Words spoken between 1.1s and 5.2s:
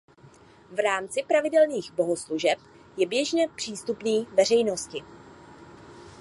pravidelných bohoslužeb je běžně přístupný veřejnosti.